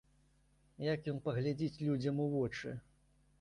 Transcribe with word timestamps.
Як 0.93 1.09
ён 1.13 1.19
паглядзіць 1.27 1.81
людзям 1.89 2.23
у 2.25 2.27
вочы? 2.33 2.75